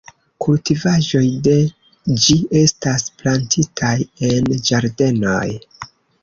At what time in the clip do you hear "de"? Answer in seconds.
1.47-1.53